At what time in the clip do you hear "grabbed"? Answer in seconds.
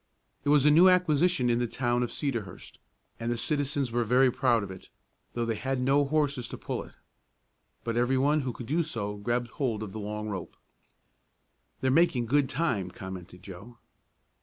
9.17-9.49